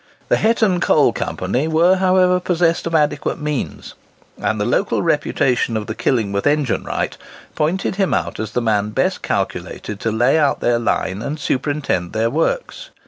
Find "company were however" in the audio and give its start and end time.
1.13-2.39